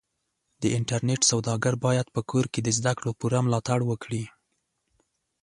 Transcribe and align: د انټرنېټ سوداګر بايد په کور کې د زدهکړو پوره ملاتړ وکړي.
د 0.61 0.63
انټرنېټ 0.77 1.21
سوداګر 1.31 1.73
بايد 1.85 2.07
په 2.15 2.21
کور 2.29 2.45
کې 2.53 2.59
د 2.63 2.69
زدهکړو 2.77 3.11
پوره 3.19 3.39
ملاتړ 3.45 3.79
وکړي. 3.85 4.23